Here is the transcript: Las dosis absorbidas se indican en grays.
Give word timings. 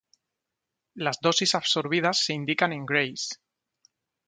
Las 0.95 1.19
dosis 1.21 1.53
absorbidas 1.53 2.25
se 2.25 2.33
indican 2.33 2.73
en 2.73 2.87
grays. 2.87 3.39